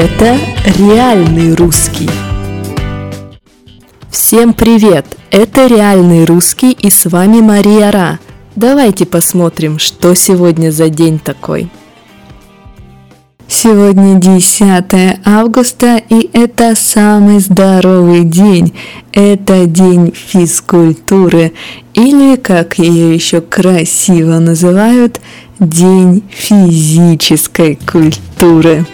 Это 0.00 0.38
реальный 0.78 1.56
русский. 1.56 2.08
Всем 4.08 4.54
привет! 4.54 5.04
Это 5.32 5.66
реальный 5.66 6.24
русский 6.24 6.70
и 6.70 6.88
с 6.88 7.06
вами 7.06 7.40
Мария 7.40 7.90
Ра. 7.90 8.20
Давайте 8.54 9.06
посмотрим, 9.06 9.80
что 9.80 10.14
сегодня 10.14 10.70
за 10.70 10.88
день 10.88 11.18
такой. 11.18 11.68
Сегодня 13.48 14.20
10 14.20 15.18
августа 15.24 16.00
и 16.08 16.30
это 16.32 16.76
самый 16.76 17.40
здоровый 17.40 18.22
день. 18.22 18.74
Это 19.12 19.66
день 19.66 20.14
физкультуры 20.14 21.54
или, 21.94 22.36
как 22.36 22.78
ее 22.78 23.12
еще 23.12 23.40
красиво 23.40 24.38
называют, 24.38 25.20
день 25.58 26.22
физической 26.30 27.76
культуры. 27.84 28.86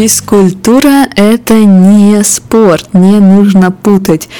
Физкультура– 0.00 1.08
это 1.14 1.62
не 1.62 2.24
спорт, 2.24 2.94
не 2.94 3.20
нужно 3.20 3.70
путать. 3.70 4.30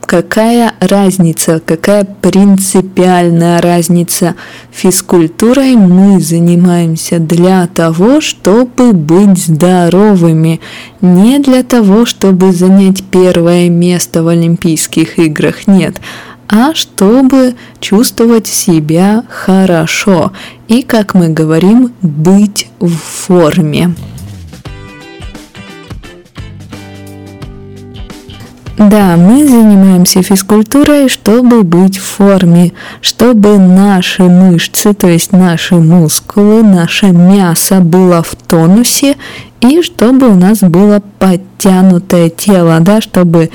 Какая 0.00 0.72
разница, 0.80 1.62
какая 1.64 2.02
принципиальная 2.04 3.62
разница? 3.62 4.34
Физкультурой 4.72 5.76
мы 5.76 6.20
занимаемся 6.20 7.20
для 7.20 7.68
того, 7.68 8.20
чтобы 8.20 8.92
быть 8.92 9.38
здоровыми, 9.38 10.60
не 11.00 11.38
для 11.38 11.62
того, 11.62 12.06
чтобы 12.06 12.52
занять 12.52 13.04
первое 13.04 13.68
место 13.68 14.24
в 14.24 14.26
Олимпийских 14.26 15.20
играх, 15.20 15.68
нет, 15.68 15.94
а 16.48 16.74
чтобы 16.74 17.54
чувствовать 17.78 18.48
себя 18.48 19.22
хорошо 19.28 20.32
и, 20.66 20.82
как 20.82 21.14
мы 21.14 21.28
говорим, 21.28 21.92
быть 22.02 22.66
в 22.80 22.90
форме. 22.96 23.94
Да, 28.76 29.16
мы 29.16 29.46
занимаемся 29.46 30.22
физкультурой, 30.22 31.08
чтобы 31.08 31.62
быть 31.62 31.96
в 31.96 32.02
форме, 32.02 32.72
чтобы 33.00 33.56
наши 33.56 34.24
мышцы, 34.24 34.94
то 34.94 35.06
есть 35.06 35.30
наши 35.30 35.76
мускулы, 35.76 36.64
наше 36.64 37.06
мясо 37.06 37.78
было 37.78 38.24
в 38.24 38.34
тонусе 38.34 39.16
и 39.60 39.80
чтобы 39.80 40.28
у 40.28 40.34
нас 40.34 40.58
было 40.58 41.00
подтянутое 41.20 42.30
тело, 42.30 42.80
да, 42.80 43.00
чтобы 43.00 43.50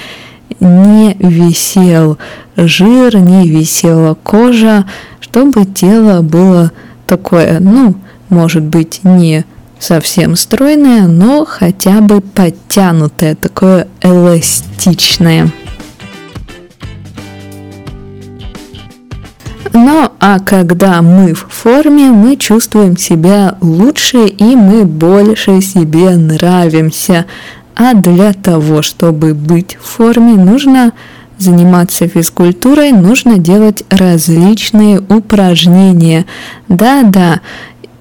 не 0.61 1.17
висел 1.19 2.17
жир, 2.55 3.17
не 3.17 3.49
висела 3.49 4.13
кожа, 4.23 4.85
чтобы 5.19 5.65
тело 5.65 6.21
было 6.21 6.71
такое, 7.07 7.59
ну, 7.59 7.93
может 8.29 8.63
быть, 8.63 9.01
не 9.03 9.43
совсем 9.79 10.35
стройное, 10.35 11.07
но 11.07 11.45
хотя 11.45 12.01
бы 12.01 12.21
подтянутое, 12.21 13.35
такое 13.35 13.87
эластичное. 14.01 15.51
Ну 19.73 20.09
а 20.19 20.39
когда 20.39 21.01
мы 21.01 21.33
в 21.33 21.47
форме, 21.49 22.09
мы 22.09 22.35
чувствуем 22.35 22.97
себя 22.97 23.55
лучше 23.61 24.25
и 24.25 24.55
мы 24.55 24.83
больше 24.85 25.61
себе 25.61 26.09
нравимся. 26.17 27.25
А 27.75 27.93
для 27.93 28.33
того, 28.33 28.81
чтобы 28.81 29.33
быть 29.33 29.77
в 29.81 29.85
форме, 29.85 30.33
нужно 30.33 30.91
заниматься 31.37 32.07
физкультурой, 32.07 32.91
нужно 32.91 33.37
делать 33.37 33.83
различные 33.89 34.99
упражнения. 34.99 36.25
Да-да, 36.67 37.39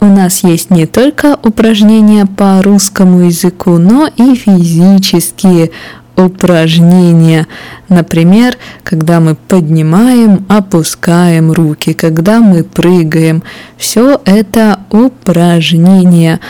у 0.00 0.06
нас 0.06 0.44
есть 0.44 0.70
не 0.70 0.86
только 0.86 1.38
упражнения 1.42 2.26
по 2.26 2.62
русскому 2.62 3.22
языку, 3.22 3.78
но 3.78 4.09
и 4.16 4.34
физические 4.34 5.70
упражнения. 6.16 7.47
Например, 7.88 8.56
когда 8.82 9.20
мы 9.20 9.34
поднимаем, 9.34 10.44
опускаем 10.48 11.53
руки, 11.53 11.92
когда 11.94 12.41
мы 12.41 12.64
прыгаем. 12.64 13.42
Все 13.76 14.20
это 14.25 14.81
упражнения. 14.91 16.41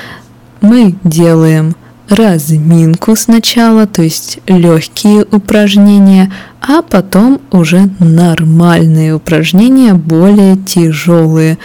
Мы 0.61 0.95
делаем 1.05 1.75
разминку 2.09 3.15
сначала, 3.17 3.87
то 3.87 4.03
есть 4.03 4.41
легкие 4.47 5.27
упражнения, 5.31 6.33
а 6.61 6.83
потом 6.83 7.41
уже 7.51 7.91
нормальные 7.99 9.15
упражнения, 9.15 9.95
более 9.95 10.57
тяжелые. 10.57 11.59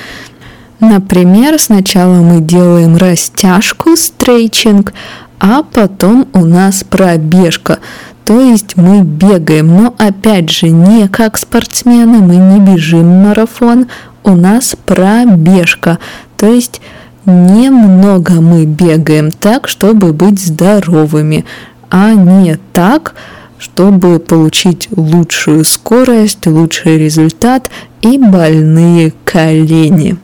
Например, 0.83 1.57
сначала 1.61 2.15
мы 2.15 2.41
делаем 2.41 2.97
растяжку, 2.97 3.95
стрейчинг, 3.95 4.93
а 5.39 5.63
потом 5.63 6.27
у 6.33 6.43
нас 6.43 6.83
пробежка. 6.83 7.79
То 8.25 8.41
есть 8.41 8.75
мы 8.75 9.01
бегаем, 9.01 9.67
но 9.67 9.95
опять 9.97 10.49
же 10.49 10.67
не 10.67 11.07
как 11.07 11.37
спортсмены, 11.37 12.17
мы 12.17 12.35
не 12.35 12.59
бежим 12.59 13.07
марафон, 13.07 13.87
у 14.25 14.31
нас 14.35 14.75
пробежка. 14.85 15.99
То 16.35 16.47
есть 16.47 16.81
немного 17.25 18.33
мы 18.41 18.65
бегаем 18.65 19.31
так, 19.31 19.69
чтобы 19.69 20.11
быть 20.11 20.45
здоровыми, 20.45 21.45
а 21.89 22.11
не 22.11 22.59
так, 22.73 23.15
чтобы 23.57 24.19
получить 24.19 24.89
лучшую 24.93 25.63
скорость, 25.63 26.45
лучший 26.45 26.97
результат 26.97 27.69
и 28.01 28.17
больные 28.17 29.13
колени. 29.23 30.17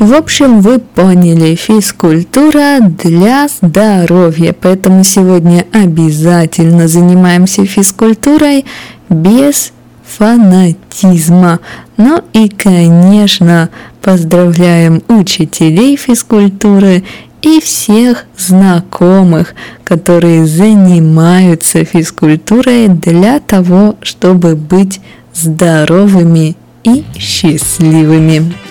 В 0.00 0.14
общем, 0.14 0.62
вы 0.62 0.78
поняли, 0.78 1.54
физкультура 1.54 2.78
для 2.80 3.48
здоровья, 3.48 4.54
поэтому 4.58 5.04
сегодня 5.04 5.66
обязательно 5.74 6.88
занимаемся 6.88 7.66
физкультурой 7.66 8.64
без 9.10 9.72
фанатизма. 10.02 11.60
Ну 11.98 12.22
и, 12.32 12.48
конечно, 12.48 13.68
поздравляем 14.00 15.02
учителей 15.08 15.96
физкультуры 15.96 17.04
и 17.42 17.60
всех 17.60 18.24
знакомых, 18.38 19.54
которые 19.84 20.46
занимаются 20.46 21.84
физкультурой 21.84 22.88
для 22.88 23.38
того, 23.38 23.96
чтобы 24.00 24.56
быть 24.56 24.98
здоровыми 25.34 26.56
и 26.84 27.04
счастливыми. 27.18 28.69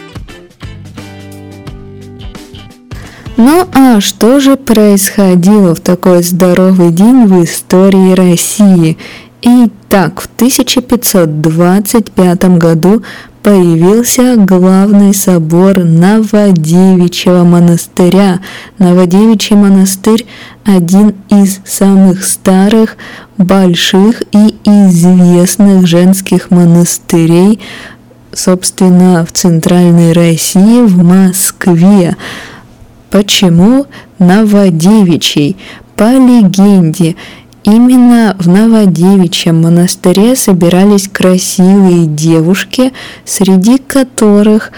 Ну 3.42 3.66
а 3.72 4.02
что 4.02 4.42
же 4.42 4.58
происходило 4.58 5.74
в 5.74 5.80
такой 5.80 6.24
здоровый 6.24 6.92
день 6.92 7.26
в 7.26 7.42
истории 7.42 8.14
России? 8.14 8.98
Итак, 9.42 10.20
в 10.20 10.26
1525 10.26 12.58
году 12.58 13.02
появился 13.42 14.36
главный 14.36 15.14
собор 15.14 15.86
Новодевичьего 15.86 17.46
монастыря. 17.46 18.42
Новодевичий 18.78 19.56
монастырь– 19.56 20.26
один 20.66 21.16
из 21.30 21.62
самых 21.64 22.26
старых, 22.26 22.98
больших 23.38 24.22
и 24.34 24.58
известных 24.66 25.88
женских 25.88 26.52
монастырей, 26.52 27.62
собственно, 28.34 29.26
в 29.26 29.32
Центральной 29.32 30.12
России, 30.12 30.82
в 30.82 31.02
Москве. 31.02 32.18
Почему 33.10 33.88
Новодевичий? 34.20 35.58
По 35.96 36.12
легенде, 36.14 37.16
именно 37.64 38.36
в 38.40 38.48
Новодевичьем 38.48 39.62
монастыре 39.62 40.36
собирались 40.36 41.08
красивые 41.08 42.06
девушки, 42.06 42.94
среди 43.26 43.78
которых 43.80 44.72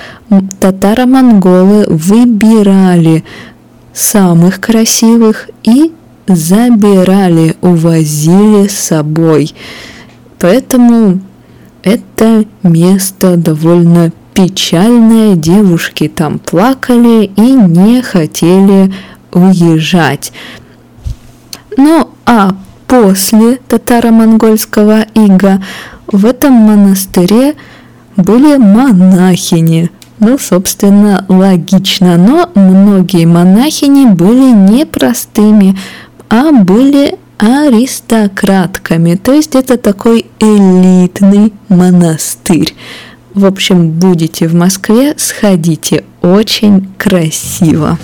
татаро-монголы 0.59 1.85
выбирали 1.87 3.23
самых 3.93 4.61
красивых 4.61 5.49
и 5.63 5.91
забирали, 6.27 7.55
увозили 7.61 8.67
с 8.67 8.79
собой. 8.79 9.53
Поэтому 10.39 11.19
это 11.83 12.45
место 12.63 13.35
довольно 13.37 14.11
печальные 14.33 15.35
девушки 15.35 16.07
там 16.07 16.39
плакали 16.39 17.25
и 17.35 17.51
не 17.53 18.01
хотели 18.01 18.93
уезжать. 19.31 20.31
Ну 21.77 22.09
а 22.25 22.55
после 22.87 23.57
татаро-монгольского 23.67 25.05
ига 25.13 25.61
в 26.07 26.25
этом 26.25 26.53
монастыре 26.53 27.55
были 28.17 28.57
монахини. 28.57 29.89
Ну, 30.19 30.37
собственно, 30.37 31.25
логично, 31.27 32.17
но 32.17 32.51
многие 32.53 33.25
монахини 33.25 34.05
были 34.05 34.51
не 34.51 34.85
простыми, 34.85 35.75
а 36.29 36.51
были 36.51 37.17
аристократками, 37.39 39.15
то 39.15 39.33
есть 39.33 39.55
это 39.55 39.77
такой 39.77 40.27
элитный 40.39 41.51
монастырь. 41.69 42.75
В 43.33 43.45
общем, 43.45 43.91
будете 43.91 44.45
в 44.47 44.53
Москве, 44.53 45.13
сходите 45.17 46.03
очень 46.21 46.93
красиво. 46.97 47.97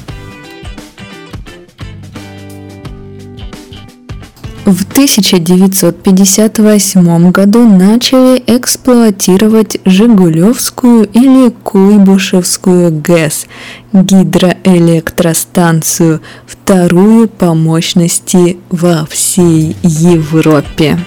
В 4.65 4.83
1958 4.83 7.31
году 7.31 7.67
начали 7.67 8.41
эксплуатировать 8.47 9.77
Жигулевскую 9.85 11.05
или 11.05 11.49
Куйбышевскую 11.63 13.01
ГЭС, 13.01 13.47
гидроэлектростанцию, 13.93 16.19
вторую 16.45 17.29
по 17.29 17.53
мощности 17.53 18.57
во 18.69 19.05
всей 19.05 19.77
Европе. 19.83 20.99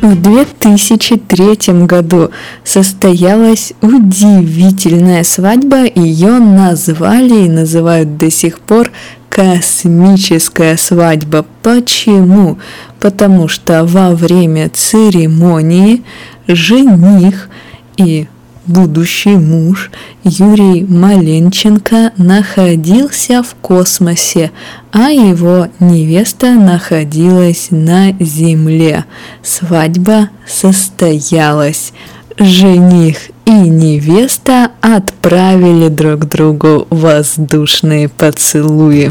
В 0.00 0.18
2003 0.18 1.84
году 1.84 2.30
состоялась 2.64 3.74
удивительная 3.82 5.24
свадьба, 5.24 5.84
ее 5.84 6.38
назвали 6.38 7.44
и 7.44 7.50
называют 7.50 8.16
до 8.16 8.30
сих 8.30 8.60
пор 8.60 8.90
космическая 9.28 10.78
свадьба. 10.78 11.44
Почему? 11.62 12.58
Потому 12.98 13.48
что 13.48 13.84
во 13.84 14.12
время 14.14 14.70
церемонии 14.70 16.02
жених 16.48 17.50
и 17.98 18.26
будущий 18.66 19.36
муж 19.36 19.90
Юрий 20.24 20.84
Маленченко 20.84 22.12
находился 22.16 23.42
в 23.42 23.54
космосе, 23.60 24.50
а 24.92 25.10
его 25.10 25.68
невеста 25.78 26.52
находилась 26.52 27.68
на 27.70 28.12
Земле. 28.20 29.04
Свадьба 29.42 30.30
состоялась. 30.46 31.92
Жених 32.38 33.30
и 33.44 33.50
невеста 33.50 34.70
отправили 34.80 35.88
друг 35.88 36.26
другу 36.26 36.86
воздушные 36.90 38.08
поцелуи. 38.08 39.10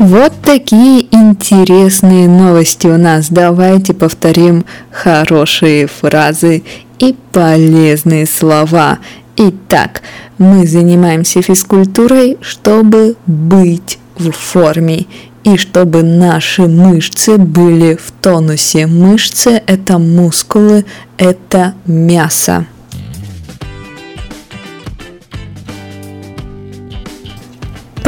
Вот 0.00 0.32
такие 0.42 1.14
интересные 1.14 2.26
новости 2.26 2.86
у 2.86 2.96
нас. 2.96 3.28
Давайте 3.28 3.92
повторим 3.92 4.64
хорошие 4.90 5.88
фразы 5.88 6.62
и 6.98 7.14
полезные 7.32 8.24
слова. 8.24 8.98
Итак, 9.36 10.00
мы 10.38 10.66
занимаемся 10.66 11.42
физкультурой, 11.42 12.38
чтобы 12.40 13.16
быть 13.26 13.98
в 14.16 14.30
форме 14.30 15.04
и 15.44 15.58
чтобы 15.58 16.02
наши 16.02 16.62
мышцы 16.62 17.36
были 17.36 17.94
в 18.02 18.10
тонусе. 18.22 18.86
Мышцы– 18.86 19.62
это 19.66 19.98
мускулы, 19.98 20.86
это 21.18 21.74
мясо. 21.84 22.64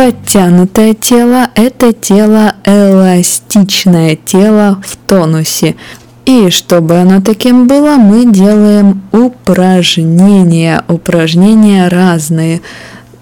Подтянутое 0.03 0.95
тело– 0.95 1.51
это 1.55 1.93
тело 1.93 2.57
эластичное, 2.65 4.17
тело 4.17 4.83
в 4.85 4.97
тонусе. 4.97 5.77
И 6.25 6.51
чтобы 6.51 6.97
оно 6.97 7.21
таким 7.21 7.69
было, 7.69 7.95
мы 7.99 8.27
делаем 8.27 9.03
упражнения. 9.13 10.83
Упражнения 10.89 11.87
разные. 11.87 12.63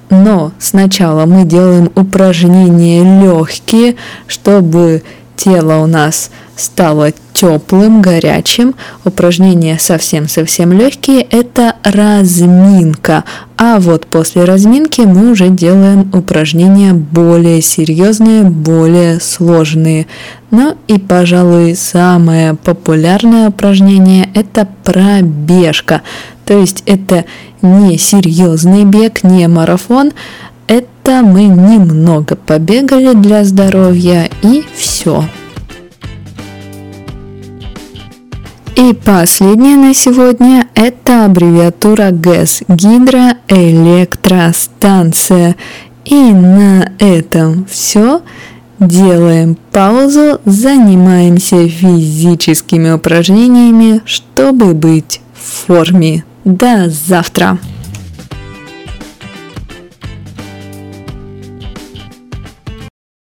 Но 0.08 0.52
сначала 0.58 1.26
мы 1.26 1.44
делаем 1.44 1.92
упражнения 1.96 3.02
легкие, 3.22 3.96
чтобы 4.26 5.02
тело 5.40 5.82
у 5.82 5.86
нас 5.86 6.30
стало 6.54 7.12
теплым, 7.32 8.02
горячим. 8.02 8.74
Упражнения 9.06 9.78
совсем-совсем 9.78 10.70
легкие– 10.72 11.22
это 11.30 11.76
разминка. 11.82 13.24
А 13.56 13.80
вот 13.80 14.06
после 14.06 14.44
разминки 14.44 15.00
мы 15.00 15.30
уже 15.30 15.48
делаем 15.48 16.10
упражнения 16.12 16.92
более 16.92 17.62
серьезные, 17.62 18.42
более 18.42 19.18
сложные. 19.18 20.06
Ну 20.50 20.76
и, 20.88 20.98
пожалуй, 20.98 21.74
самое 21.74 22.54
популярное 22.54 23.48
упражнение– 23.48 24.28
это 24.34 24.68
пробежка. 24.84 26.02
То 26.44 26.58
есть 26.58 26.82
это 26.84 27.24
не 27.62 27.96
серьезный 27.96 28.84
бег, 28.84 29.22
не 29.22 29.48
марафон, 29.48 30.12
это 30.70 31.22
мы 31.22 31.44
немного 31.46 32.36
побегали 32.36 33.14
для 33.14 33.44
здоровья 33.44 34.30
и 34.42 34.62
все. 34.72 35.24
И 38.76 38.92
последнее 38.94 39.76
на 39.76 39.94
сегодня– 39.94 40.68
это 40.76 41.24
аббревиатура 41.24 42.12
ГЭС– 42.12 42.62
гидроэлектростанция. 42.68 45.56
И 46.04 46.14
на 46.14 46.92
этом 47.00 47.66
все. 47.68 48.22
Делаем 48.78 49.56
паузу, 49.72 50.40
занимаемся 50.44 51.68
физическими 51.68 52.92
упражнениями, 52.92 54.02
чтобы 54.04 54.74
быть 54.74 55.20
в 55.34 55.66
форме. 55.66 56.22
До 56.44 56.88
завтра! 56.88 57.58